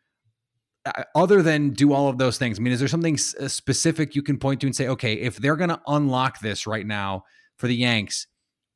uh, 0.86 1.04
other 1.16 1.42
than 1.42 1.70
do 1.70 1.94
all 1.94 2.10
of 2.10 2.18
those 2.18 2.38
things, 2.38 2.60
I 2.60 2.62
mean, 2.62 2.74
is 2.74 2.80
there 2.80 2.88
something 2.90 3.18
uh, 3.40 3.48
specific 3.48 4.14
you 4.16 4.22
can 4.22 4.38
point 4.38 4.60
to 4.62 4.68
and 4.68 4.76
say, 4.76 4.88
okay, 4.90 5.14
if 5.14 5.38
they're 5.38 5.56
going 5.56 5.70
to 5.70 5.82
unlock 5.88 6.40
this 6.40 6.68
right 6.68 6.86
now 6.86 7.24
for 7.56 7.68
the 7.68 7.76
Yanks, 7.76 8.28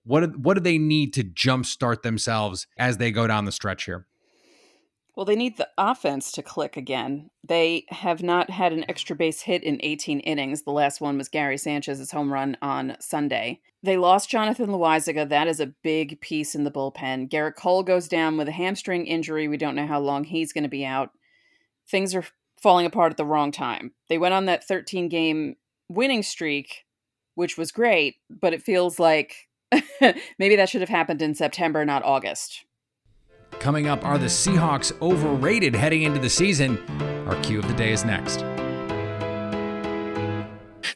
what 0.06 0.22
do, 0.22 0.38
what 0.38 0.54
do 0.54 0.62
they 0.62 0.78
need 0.78 1.14
to 1.16 1.24
jumpstart 1.24 2.04
themselves 2.04 2.68
as 2.78 2.98
they 2.98 3.12
go 3.12 3.28
down 3.28 3.44
the 3.44 3.52
stretch 3.52 3.84
here? 3.84 4.08
Well, 5.16 5.26
they 5.26 5.36
need 5.36 5.56
the 5.58 5.70
offense 5.78 6.32
to 6.34 6.44
click 6.44 6.76
again. 6.76 7.30
They 7.48 7.86
have 7.90 8.22
not 8.22 8.50
had 8.50 8.74
an 8.74 8.84
extra 8.90 9.16
base 9.16 9.42
hit 9.42 9.64
in 9.64 9.80
18 9.82 10.20
innings. 10.20 10.64
The 10.64 10.72
last 10.72 11.00
one 11.00 11.18
was 11.18 11.30
Gary 11.30 11.58
Sanchez's 11.58 12.12
home 12.12 12.34
run 12.34 12.58
on 12.62 12.98
Sunday. 13.00 13.62
They 13.82 13.96
lost 13.96 14.30
Jonathan 14.30 14.68
Loaisiga. 14.68 15.30
That 15.30 15.48
is 15.48 15.62
a 15.62 15.74
big 15.84 16.20
piece 16.20 16.54
in 16.54 16.66
the 16.66 16.72
bullpen. 16.72 17.30
Gerrit 17.30 17.56
Cole 17.56 17.84
goes 17.84 18.10
down 18.10 18.36
with 18.36 18.50
a 18.50 18.54
hamstring 18.54 19.06
injury. 19.06 19.48
We 19.48 19.58
don't 19.58 19.76
know 19.76 19.88
how 19.88 20.02
long 20.02 20.26
he's 20.26 20.52
going 20.52 20.64
to 20.64 20.70
be 20.70 20.86
out. 20.86 21.12
Things 21.88 22.14
are 22.14 22.26
falling 22.62 22.86
apart 22.86 23.12
at 23.12 23.18
the 23.18 23.26
wrong 23.26 23.52
time. 23.52 23.94
They 24.10 24.18
went 24.18 24.34
on 24.34 24.46
that 24.46 24.68
13 24.68 25.08
game 25.08 25.56
winning 25.88 26.24
streak, 26.24 26.84
which 27.36 27.58
was 27.58 27.72
great, 27.72 28.16
but 28.30 28.54
it 28.54 28.64
feels 28.64 29.00
like 29.00 29.48
maybe 30.40 30.58
that 30.58 30.68
should 30.68 30.82
have 30.82 30.90
happened 30.90 31.22
in 31.22 31.36
September, 31.36 31.86
not 31.86 32.04
August. 32.04 32.65
Coming 33.66 33.88
up 33.88 34.06
are 34.06 34.20
the 34.20 34.28
Seahawks 34.28 34.94
overrated 35.02 35.74
heading 35.74 36.04
into 36.04 36.20
the 36.20 36.30
season. 36.30 36.78
Our 37.28 37.36
cue 37.42 37.58
of 37.58 37.68
the 37.68 37.74
day 37.74 37.92
is 37.92 38.06
next. 38.06 38.42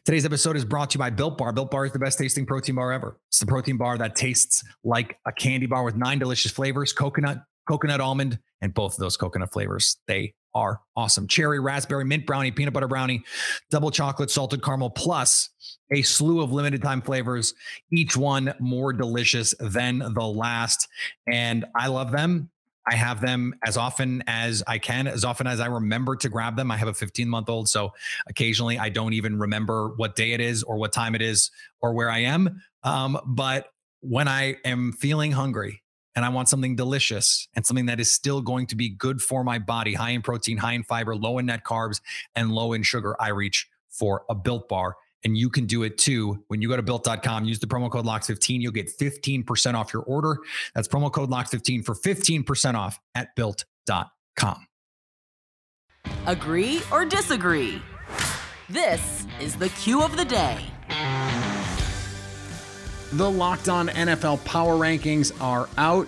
Today's 0.05 0.23
episode 0.23 0.55
is 0.55 0.65
brought 0.65 0.91
to 0.91 0.97
you 0.97 0.99
by 0.99 1.09
Built 1.09 1.39
Bar. 1.39 1.51
Built 1.51 1.71
Bar 1.71 1.87
is 1.87 1.93
the 1.93 1.97
best 1.97 2.19
tasting 2.19 2.45
protein 2.45 2.75
bar 2.75 2.93
ever. 2.93 3.17
It's 3.29 3.39
the 3.39 3.47
protein 3.47 3.77
bar 3.77 3.97
that 3.97 4.15
tastes 4.15 4.63
like 4.83 5.17
a 5.25 5.31
candy 5.31 5.65
bar 5.65 5.83
with 5.83 5.95
nine 5.95 6.19
delicious 6.19 6.51
flavors 6.51 6.93
coconut, 6.93 7.39
coconut 7.67 8.01
almond, 8.01 8.37
and 8.61 8.71
both 8.71 8.93
of 8.93 8.99
those 8.99 9.17
coconut 9.17 9.51
flavors. 9.51 9.97
They 10.07 10.35
are 10.53 10.79
awesome. 10.95 11.27
Cherry, 11.27 11.59
raspberry, 11.59 12.05
mint 12.05 12.27
brownie, 12.27 12.51
peanut 12.51 12.75
butter 12.75 12.87
brownie, 12.87 13.23
double 13.71 13.89
chocolate, 13.89 14.29
salted 14.29 14.61
caramel, 14.63 14.91
plus 14.91 15.49
a 15.91 16.03
slew 16.03 16.39
of 16.41 16.51
limited 16.51 16.83
time 16.83 17.01
flavors, 17.01 17.55
each 17.91 18.15
one 18.15 18.53
more 18.59 18.93
delicious 18.93 19.55
than 19.59 19.97
the 20.13 20.23
last. 20.23 20.87
And 21.27 21.65
I 21.75 21.87
love 21.87 22.11
them. 22.11 22.51
I 22.89 22.95
have 22.95 23.21
them 23.21 23.53
as 23.63 23.77
often 23.77 24.23
as 24.25 24.63
I 24.65 24.79
can, 24.79 25.07
as 25.07 25.23
often 25.23 25.45
as 25.45 25.59
I 25.59 25.67
remember 25.67 26.15
to 26.15 26.29
grab 26.29 26.55
them. 26.55 26.71
I 26.71 26.77
have 26.77 26.87
a 26.87 26.93
15 26.93 27.29
month 27.29 27.47
old, 27.47 27.69
so 27.69 27.93
occasionally 28.27 28.79
I 28.79 28.89
don't 28.89 29.13
even 29.13 29.37
remember 29.37 29.93
what 29.95 30.15
day 30.15 30.31
it 30.31 30.41
is 30.41 30.63
or 30.63 30.77
what 30.77 30.91
time 30.91 31.13
it 31.13 31.21
is 31.21 31.51
or 31.81 31.93
where 31.93 32.09
I 32.09 32.19
am. 32.19 32.61
Um, 32.83 33.19
but 33.25 33.67
when 34.01 34.27
I 34.27 34.57
am 34.65 34.93
feeling 34.93 35.31
hungry 35.31 35.83
and 36.15 36.25
I 36.25 36.29
want 36.29 36.49
something 36.49 36.75
delicious 36.75 37.47
and 37.55 37.63
something 37.63 37.85
that 37.85 37.99
is 37.99 38.09
still 38.11 38.41
going 38.41 38.65
to 38.67 38.75
be 38.75 38.89
good 38.89 39.21
for 39.21 39.43
my 39.43 39.59
body, 39.59 39.93
high 39.93 40.11
in 40.11 40.23
protein, 40.23 40.57
high 40.57 40.73
in 40.73 40.83
fiber, 40.83 41.15
low 41.15 41.37
in 41.37 41.45
net 41.45 41.63
carbs, 41.63 42.01
and 42.35 42.51
low 42.51 42.73
in 42.73 42.81
sugar, 42.81 43.15
I 43.19 43.29
reach 43.29 43.67
for 43.89 44.23
a 44.29 44.35
built 44.35 44.67
bar. 44.67 44.95
And 45.23 45.37
you 45.37 45.49
can 45.49 45.65
do 45.65 45.83
it 45.83 45.97
too. 45.97 46.43
When 46.47 46.61
you 46.61 46.69
go 46.69 46.77
to 46.77 46.81
built.com, 46.81 47.45
use 47.45 47.59
the 47.59 47.67
promo 47.67 47.91
code 47.91 48.05
LOCKS15, 48.05 48.61
you'll 48.61 48.71
get 48.71 48.89
15% 48.97 49.73
off 49.73 49.93
your 49.93 50.03
order. 50.03 50.37
That's 50.73 50.87
promo 50.87 51.11
code 51.11 51.29
LOCKS15 51.29 51.85
for 51.85 51.95
15% 51.95 52.75
off 52.75 52.99
at 53.15 53.35
built.com. 53.35 54.65
Agree 56.25 56.81
or 56.91 57.05
disagree? 57.05 57.81
This 58.69 59.25
is 59.41 59.55
the 59.55 59.69
cue 59.69 60.01
of 60.03 60.15
the 60.15 60.25
day. 60.25 60.63
The 63.13 63.29
Locked 63.29 63.69
On 63.69 63.87
NFL 63.89 64.45
Power 64.45 64.75
Rankings 64.75 65.31
are 65.41 65.67
out. 65.77 66.07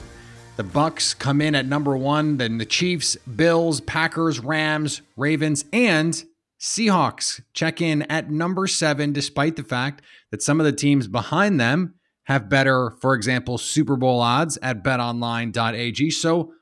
The 0.57 0.63
Bucs 0.63 1.17
come 1.17 1.41
in 1.41 1.55
at 1.55 1.65
number 1.65 1.97
1, 1.97 2.37
then 2.37 2.59
the 2.59 2.65
Chiefs, 2.65 3.15
Bills, 3.35 3.81
Packers, 3.81 4.39
Rams, 4.39 5.01
Ravens, 5.17 5.65
and 5.73 6.23
Seahawks 6.61 7.41
check 7.53 7.81
in 7.81 8.03
at 8.03 8.29
number 8.29 8.67
7 8.67 9.11
despite 9.11 9.55
the 9.55 9.63
fact 9.63 10.03
that 10.29 10.43
some 10.43 10.59
of 10.59 10.65
the 10.65 10.71
teams 10.71 11.07
behind 11.07 11.59
them 11.59 11.95
have 12.25 12.49
better, 12.49 12.91
for 13.01 13.15
example, 13.15 13.57
Super 13.57 13.95
Bowl 13.95 14.21
odds 14.21 14.59
at 14.61 14.83
betonline.ag. 14.83 16.11
So, 16.11 16.53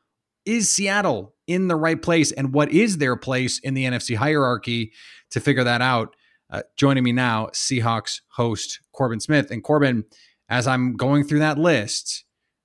is 0.46 0.72
Seattle 0.72 1.36
in 1.48 1.68
the 1.68 1.76
right 1.76 2.02
place 2.02 2.32
and 2.32 2.54
what 2.54 2.72
is 2.72 2.98
their 2.98 3.18
place 3.18 3.60
in 3.60 3.74
the 3.74 3.84
NFC 3.84 4.16
hierarchy 4.16 4.94
to 5.32 5.42
figure 5.42 5.66
that 5.66 5.82
out? 5.82 6.16
Uh, 6.50 6.64
joining 6.78 7.04
me 7.04 7.12
now, 7.12 7.48
Seahawks 7.48 8.22
host 8.30 8.80
Corbin 8.94 9.20
Smith. 9.20 9.52
And 9.52 9.62
Corbin, 9.62 10.06
as 10.48 10.66
I'm 10.66 10.96
going 10.96 11.26
through 11.26 11.40
that 11.40 11.60
list, 11.60 12.24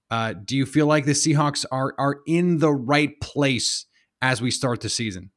uh, 0.09 0.35
do 0.35 0.57
you 0.57 0.67
feel 0.67 0.87
like 0.87 1.05
the 1.05 1.13
Seahawks 1.13 1.67
are 1.73 1.95
are 1.99 2.21
in 2.29 2.59
the 2.59 2.73
right 2.73 3.21
place 3.21 3.87
as 4.23 4.41
we 4.41 4.53
start 4.53 4.81
the 4.81 4.89
season? 4.89 5.33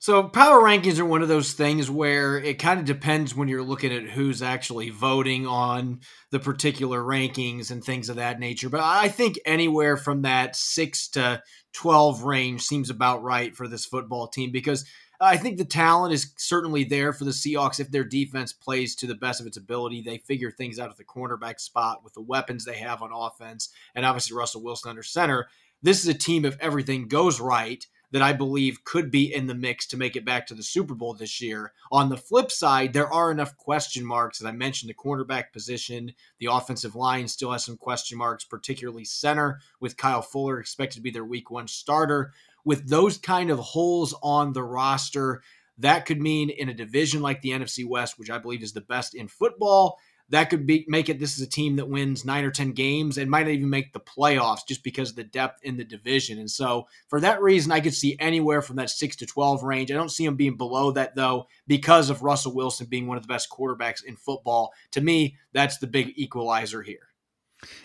So 0.00 0.22
power 0.22 0.60
rankings 0.60 0.98
are 1.00 1.04
one 1.04 1.22
of 1.22 1.28
those 1.28 1.52
things 1.54 1.90
where 1.90 2.38
it 2.38 2.60
kind 2.60 2.78
of 2.78 2.86
depends 2.86 3.34
when 3.34 3.48
you're 3.48 3.62
looking 3.62 3.92
at 3.92 4.04
who's 4.04 4.42
actually 4.42 4.90
voting 4.90 5.46
on 5.46 6.00
the 6.30 6.38
particular 6.38 7.02
rankings 7.02 7.70
and 7.70 7.82
things 7.82 8.08
of 8.08 8.16
that 8.16 8.38
nature. 8.38 8.68
But 8.68 8.80
I 8.80 9.08
think 9.08 9.40
anywhere 9.44 9.96
from 9.96 10.22
that 10.22 10.54
6 10.54 11.08
to 11.10 11.42
12 11.72 12.22
range 12.22 12.62
seems 12.62 12.90
about 12.90 13.24
right 13.24 13.56
for 13.56 13.66
this 13.66 13.84
football 13.84 14.28
team 14.28 14.52
because 14.52 14.84
I 15.20 15.36
think 15.36 15.58
the 15.58 15.64
talent 15.64 16.14
is 16.14 16.32
certainly 16.36 16.84
there 16.84 17.12
for 17.12 17.24
the 17.24 17.32
Seahawks 17.32 17.80
if 17.80 17.90
their 17.90 18.04
defense 18.04 18.52
plays 18.52 18.94
to 18.96 19.06
the 19.08 19.16
best 19.16 19.40
of 19.40 19.48
its 19.48 19.56
ability. 19.56 20.02
They 20.02 20.18
figure 20.18 20.52
things 20.52 20.78
out 20.78 20.90
at 20.90 20.96
the 20.96 21.04
cornerback 21.04 21.58
spot 21.58 22.04
with 22.04 22.14
the 22.14 22.22
weapons 22.22 22.64
they 22.64 22.76
have 22.76 23.02
on 23.02 23.10
offense, 23.12 23.70
and 23.96 24.06
obviously 24.06 24.36
Russell 24.36 24.62
Wilson 24.62 24.90
under 24.90 25.02
center. 25.02 25.48
This 25.82 26.02
is 26.02 26.08
a 26.08 26.14
team, 26.14 26.44
if 26.44 26.56
everything 26.60 27.08
goes 27.08 27.40
right, 27.40 27.84
that 28.10 28.22
I 28.22 28.32
believe 28.32 28.84
could 28.84 29.10
be 29.10 29.32
in 29.34 29.46
the 29.46 29.54
mix 29.54 29.86
to 29.88 29.96
make 29.96 30.16
it 30.16 30.24
back 30.24 30.46
to 30.46 30.54
the 30.54 30.62
Super 30.62 30.94
Bowl 30.94 31.14
this 31.14 31.40
year. 31.40 31.72
On 31.92 32.08
the 32.08 32.16
flip 32.16 32.50
side, 32.50 32.92
there 32.92 33.12
are 33.12 33.30
enough 33.30 33.56
question 33.56 34.04
marks. 34.04 34.40
As 34.40 34.46
I 34.46 34.52
mentioned, 34.52 34.88
the 34.88 34.94
cornerback 34.94 35.52
position, 35.52 36.12
the 36.38 36.48
offensive 36.50 36.94
line 36.94 37.28
still 37.28 37.52
has 37.52 37.64
some 37.64 37.76
question 37.76 38.18
marks, 38.18 38.44
particularly 38.44 39.04
center, 39.04 39.60
with 39.80 39.96
Kyle 39.96 40.22
Fuller 40.22 40.58
expected 40.58 40.96
to 40.96 41.02
be 41.02 41.10
their 41.10 41.24
week 41.24 41.50
one 41.50 41.68
starter 41.68 42.32
with 42.68 42.88
those 42.88 43.16
kind 43.16 43.50
of 43.50 43.58
holes 43.58 44.14
on 44.22 44.52
the 44.52 44.62
roster, 44.62 45.42
that 45.78 46.04
could 46.04 46.20
mean 46.20 46.50
in 46.50 46.68
a 46.68 46.74
division 46.74 47.22
like 47.22 47.40
the 47.40 47.50
NFC 47.50 47.86
West, 47.86 48.18
which 48.18 48.30
I 48.30 48.36
believe 48.36 48.62
is 48.62 48.74
the 48.74 48.82
best 48.82 49.14
in 49.14 49.26
football, 49.26 49.98
that 50.30 50.50
could 50.50 50.66
be 50.66 50.84
make 50.88 51.08
it 51.08 51.18
this 51.18 51.36
is 51.36 51.42
a 51.42 51.48
team 51.48 51.76
that 51.76 51.88
wins 51.88 52.24
nine 52.24 52.44
or 52.44 52.50
ten 52.50 52.72
games 52.72 53.18
and 53.18 53.30
might 53.30 53.44
not 53.44 53.52
even 53.52 53.70
make 53.70 53.92
the 53.92 54.00
playoffs 54.00 54.66
just 54.66 54.84
because 54.84 55.10
of 55.10 55.16
the 55.16 55.24
depth 55.24 55.62
in 55.62 55.76
the 55.76 55.84
division. 55.84 56.38
And 56.38 56.50
so 56.50 56.86
for 57.08 57.20
that 57.20 57.42
reason, 57.42 57.72
I 57.72 57.80
could 57.80 57.94
see 57.94 58.16
anywhere 58.18 58.62
from 58.62 58.76
that 58.76 58.90
six 58.90 59.16
to 59.16 59.26
twelve 59.26 59.62
range. 59.62 59.90
I 59.90 59.94
don't 59.94 60.10
see 60.10 60.26
them 60.26 60.36
being 60.36 60.56
below 60.56 60.90
that 60.92 61.14
though, 61.14 61.46
because 61.66 62.10
of 62.10 62.22
Russell 62.22 62.54
Wilson 62.54 62.86
being 62.88 63.06
one 63.06 63.16
of 63.16 63.22
the 63.22 63.32
best 63.32 63.50
quarterbacks 63.50 64.04
in 64.04 64.16
football. 64.16 64.72
To 64.92 65.00
me, 65.00 65.36
that's 65.52 65.78
the 65.78 65.86
big 65.86 66.12
equalizer 66.16 66.82
here. 66.82 67.08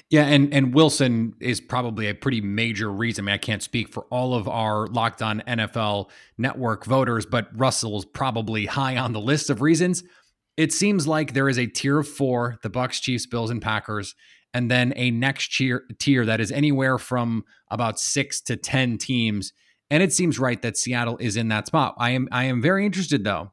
Yeah, 0.09 0.25
and 0.25 0.53
and 0.53 0.75
Wilson 0.75 1.33
is 1.39 1.59
probably 1.59 2.07
a 2.07 2.13
pretty 2.13 2.41
major 2.41 2.91
reason. 2.91 3.23
I 3.23 3.25
mean, 3.25 3.33
I 3.33 3.38
can't 3.39 3.63
speak 3.63 3.89
for 3.89 4.03
all 4.12 4.35
of 4.35 4.47
our 4.47 4.85
locked 4.88 5.21
on 5.21 5.41
NFL 5.47 6.09
network 6.38 6.85
voters, 6.85 7.25
but 7.25 7.47
Russell's 7.57 8.05
probably 8.05 8.65
high 8.67 8.97
on 8.97 9.13
the 9.13 9.21
list 9.21 9.50
of 9.50 9.62
reasons. 9.62 10.03
It 10.55 10.72
seems 10.72 11.07
like 11.07 11.33
there 11.33 11.50
is 11.50 11.57
a 11.57 11.65
tier 11.65 12.00
of 12.00 12.07
four: 12.07 12.57
the 12.63 12.69
Bucs, 12.69 13.01
Chiefs, 13.01 13.25
Bills, 13.25 13.50
and 13.50 13.62
Packers, 13.62 14.15
and 14.53 14.69
then 14.69 14.93
a 14.95 15.12
next 15.12 15.55
tier 15.55 15.83
tier 16.00 16.25
that 16.25 16.39
is 16.39 16.51
anywhere 16.51 16.98
from 16.98 17.43
about 17.72 18.00
six 18.00 18.39
to 18.41 18.55
ten 18.55 18.98
teams. 18.98 19.53
And 19.89 20.01
it 20.01 20.13
seems 20.13 20.39
right 20.39 20.62
that 20.62 20.77
Seattle 20.77 21.17
is 21.17 21.38
in 21.38 21.50
that 21.50 21.67
spot. 21.67 21.95
I 21.98 22.12
am 22.12 22.27
I 22.31 22.45
am 22.45 22.62
very 22.62 22.86
interested 22.86 23.24
though. 23.24 23.51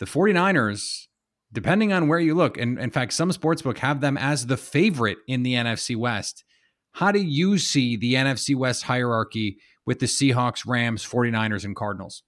The 0.00 0.06
49ers 0.06 1.06
depending 1.54 1.92
on 1.92 2.08
where 2.08 2.18
you 2.18 2.34
look, 2.34 2.58
and 2.58 2.78
in 2.78 2.90
fact, 2.90 3.12
some 3.12 3.30
sportsbook 3.30 3.78
have 3.78 4.00
them 4.00 4.18
as 4.18 4.46
the 4.46 4.56
favorite 4.56 5.18
in 5.28 5.44
the 5.44 5.54
NFC 5.54 5.96
West. 5.96 6.44
How 6.92 7.12
do 7.12 7.22
you 7.22 7.58
see 7.58 7.96
the 7.96 8.14
NFC 8.14 8.54
West 8.54 8.82
hierarchy 8.82 9.58
with 9.86 10.00
the 10.00 10.06
Seahawks, 10.06 10.66
Rams, 10.66 11.04
49ers, 11.04 11.64
and 11.64 11.74
Cardinals? 11.74 12.22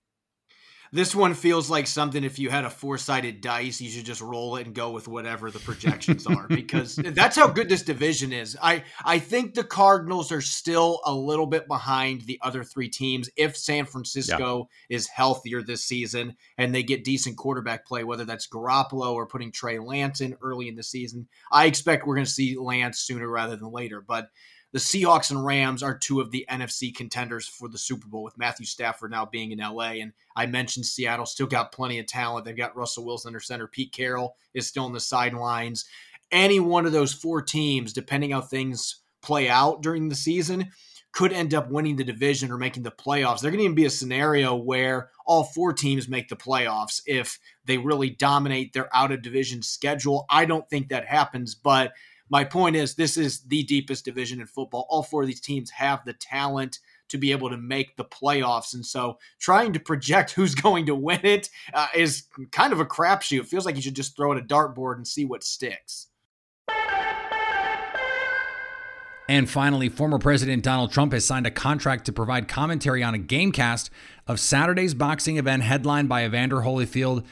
This 0.93 1.15
one 1.15 1.35
feels 1.35 1.69
like 1.71 1.87
something 1.87 2.25
if 2.25 2.39
you 2.39 2.51
had 2.51 2.65
a 2.65 2.71
four 2.71 2.99
sided 2.99 3.41
dice, 3.41 3.81
you 3.81 3.91
should 3.91 4.05
just 4.05 4.21
roll 4.21 4.57
it 4.57 4.67
and 4.67 4.75
go 4.75 4.91
with 4.91 5.09
whatever 5.09 5.51
the 5.51 5.59
projections 5.59 6.27
are 6.27 6.47
because 6.49 6.97
that's 6.97 7.37
how 7.37 7.49
good 7.49 7.69
this 7.69 7.83
division 7.83 8.33
is. 8.33 8.57
I, 8.63 8.85
I 9.05 9.19
think 9.19 9.55
the 9.55 9.65
Cardinals 9.65 10.33
are 10.33 10.41
still 10.41 11.01
a 11.05 11.15
little 11.15 11.47
bit 11.47 11.67
behind 11.69 12.23
the 12.23 12.39
other 12.43 12.65
three 12.65 12.89
teams 12.89 13.31
if 13.37 13.57
San 13.57 13.87
Francisco 13.87 14.69
yeah. 14.89 14.97
is 14.97 15.09
healthier 15.09 15.63
this 15.63 15.85
season 15.85 16.37
and 16.59 16.75
they 16.75 16.83
get 16.83 17.05
decent 17.05 17.37
quarterback 17.37 17.87
play, 17.87 18.05
whether 18.05 18.25
that's 18.25 18.49
Garoppolo 18.49 19.15
or 19.15 19.27
putting 19.27 19.53
Trey 19.53 19.79
Lance 19.79 20.21
in 20.21 20.37
early 20.43 20.69
in 20.69 20.77
the 20.77 20.83
season. 20.83 21.29
I 21.51 21.67
expect 21.67 22.07
we're 22.07 22.15
going 22.15 22.27
to 22.27 22.31
see 22.31 22.57
Lance 22.57 23.01
sooner 23.01 23.29
rather 23.29 23.57
than 23.57 23.73
later. 23.73 24.01
But 24.01 24.31
the 24.77 24.81
Seahawks 24.81 25.31
and 25.31 25.43
Rams 25.43 25.83
are 25.83 25.97
two 25.97 26.21
of 26.21 26.31
the 26.31 26.45
NFC 26.51 26.95
contenders 26.95 27.49
for 27.49 27.67
the 27.67 27.79
Super 27.79 28.09
Bowl, 28.09 28.23
with 28.23 28.37
Matthew 28.37 28.67
Stafford 28.67 29.11
now 29.11 29.25
being 29.25 29.51
in 29.51 29.59
LA. 29.59 29.93
And 29.93 30.13
I 30.37 30.45
mentioned 30.45 30.85
Seattle 30.85 31.25
still 31.25 31.47
got 31.47 31.73
plenty 31.73 31.99
of 31.99 32.05
talent. 32.05 32.45
They've 32.45 32.55
got 32.55 32.77
Russell 32.77 33.07
Wilson 33.07 33.31
under 33.31 33.41
center. 33.41 33.69
Pete 33.69 33.91
Carroll 33.91 34.37
is 34.53 34.67
still 34.67 34.85
on 34.85 34.93
the 34.93 35.01
sidelines. 35.01 35.87
Any 36.31 36.61
one 36.61 36.85
of 36.85 36.93
those 36.93 37.15
four 37.15 37.41
teams, 37.41 37.95
depending 37.95 38.33
how 38.33 38.43
things 38.43 38.97
play 39.23 39.49
out 39.49 39.81
during 39.81 40.11
the 40.11 40.15
season, 40.15 40.71
could 41.11 41.33
end 41.33 41.55
up 41.55 41.71
winning 41.71 41.97
the 41.97 42.05
division 42.05 42.53
or 42.53 42.59
making 42.59 42.83
the 42.83 42.91
playoffs. 42.91 43.41
There 43.41 43.51
can 43.51 43.61
even 43.61 43.75
be 43.75 43.87
a 43.87 43.91
scenario 43.91 44.55
where 44.55 45.09
all 45.25 45.45
four 45.45 45.73
teams 45.73 46.07
make 46.07 46.29
the 46.29 46.37
playoffs 46.37 47.01
if 47.07 47.39
they 47.65 47.79
really 47.79 48.11
dominate 48.11 48.75
their 48.75 48.95
out 48.95 49.11
of 49.11 49.23
division 49.23 49.63
schedule. 49.63 50.27
I 50.29 50.45
don't 50.45 50.69
think 50.69 50.91
that 50.91 51.07
happens, 51.07 51.55
but 51.55 51.95
my 52.29 52.45
point 52.45 52.77
is 52.77 52.95
this 52.95 53.17
is 53.17 53.41
the 53.43 53.63
deepest 53.63 54.05
division 54.05 54.41
in 54.41 54.47
football. 54.47 54.87
All 54.89 55.03
four 55.03 55.23
of 55.23 55.29
these 55.29 55.41
teams 55.41 55.71
have 55.71 56.05
the 56.05 56.15
talent 56.15 56.81
to 57.09 57.19
be 57.19 57.31
able 57.31 57.51
to 57.51 57.57
make 57.57 57.97
the 57.97 58.05
playoffs. 58.05 58.75
And 58.75 58.85
so 58.85 59.19
trying 59.39 59.73
to 59.75 59.81
project 59.81 60.33
who's 60.33 60.55
going 60.67 60.87
to 60.87 60.95
win 60.95 61.21
it 61.23 61.51
uh, 61.73 61.89
is 61.95 62.25
kind 62.51 62.73
of 62.73 62.81
a 62.81 62.85
crapshoot. 62.85 63.41
It 63.41 63.47
feels 63.47 63.65
like 63.65 63.77
you 63.77 63.83
should 63.83 63.97
just 63.97 64.17
throw 64.17 64.33
it 64.33 64.39
a 64.39 64.43
dartboard 64.43 64.97
and 64.97 65.07
see 65.07 65.25
what 65.25 65.45
sticks. 65.45 66.09
And 69.29 69.51
finally, 69.51 69.89
former 69.89 70.19
President 70.21 70.63
Donald 70.63 70.93
Trump 70.93 71.13
has 71.13 71.25
signed 71.25 71.47
a 71.47 71.51
contract 71.51 72.05
to 72.07 72.13
provide 72.13 72.47
commentary 72.47 73.03
on 73.03 73.13
a 73.15 73.19
gamecast 73.19 73.91
of 74.29 74.39
Saturday's 74.39 74.95
boxing 74.95 75.37
event 75.37 75.65
headlined 75.65 76.09
by 76.09 76.25
Evander 76.25 76.59
Holyfield 76.59 77.25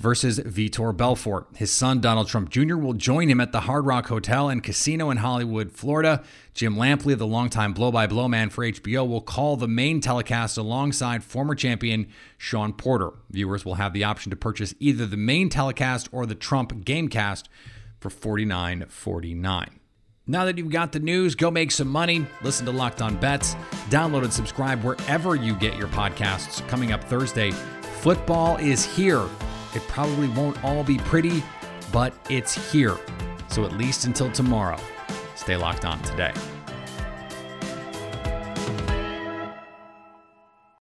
versus 0.00 0.40
Vitor 0.40 0.96
Belfort. 0.96 1.46
His 1.54 1.70
son, 1.70 2.00
Donald 2.00 2.26
Trump 2.26 2.48
Jr., 2.48 2.76
will 2.76 2.94
join 2.94 3.28
him 3.28 3.38
at 3.38 3.52
the 3.52 3.60
Hard 3.60 3.84
Rock 3.84 4.08
Hotel 4.08 4.48
and 4.48 4.62
Casino 4.62 5.10
in 5.10 5.18
Hollywood, 5.18 5.70
Florida. 5.70 6.24
Jim 6.54 6.74
Lampley, 6.74 7.16
the 7.16 7.26
longtime 7.26 7.74
blow 7.74 7.92
by 7.92 8.06
blow 8.06 8.26
man 8.26 8.48
for 8.48 8.64
HBO, 8.64 9.06
will 9.06 9.20
call 9.20 9.56
the 9.56 9.68
main 9.68 10.00
telecast 10.00 10.56
alongside 10.56 11.22
former 11.22 11.54
champion 11.54 12.08
Shawn 12.38 12.72
Porter. 12.72 13.10
Viewers 13.30 13.66
will 13.66 13.74
have 13.74 13.92
the 13.92 14.02
option 14.02 14.30
to 14.30 14.36
purchase 14.36 14.74
either 14.80 15.04
the 15.04 15.18
main 15.18 15.50
telecast 15.50 16.08
or 16.12 16.24
the 16.24 16.34
Trump 16.34 16.72
Gamecast 16.84 17.44
for 18.00 18.08
$49.49. 18.08 19.68
Now 20.26 20.46
that 20.46 20.56
you've 20.56 20.70
got 20.70 20.92
the 20.92 21.00
news, 21.00 21.34
go 21.34 21.50
make 21.50 21.70
some 21.70 21.88
money. 21.88 22.24
Listen 22.42 22.64
to 22.64 22.72
Locked 22.72 23.02
On 23.02 23.16
Bets. 23.16 23.54
Download 23.90 24.22
and 24.22 24.32
subscribe 24.32 24.82
wherever 24.82 25.34
you 25.34 25.54
get 25.56 25.76
your 25.76 25.88
podcasts. 25.88 26.66
Coming 26.68 26.92
up 26.92 27.04
Thursday, 27.04 27.50
football 28.00 28.56
is 28.56 28.84
here. 28.84 29.28
It 29.74 29.86
probably 29.88 30.28
won't 30.28 30.62
all 30.64 30.82
be 30.82 30.98
pretty, 30.98 31.42
but 31.92 32.12
it's 32.28 32.72
here. 32.72 32.96
So 33.48 33.64
at 33.64 33.72
least 33.72 34.04
until 34.04 34.30
tomorrow, 34.30 34.78
stay 35.34 35.56
locked 35.56 35.84
on 35.84 36.00
today. 36.02 36.32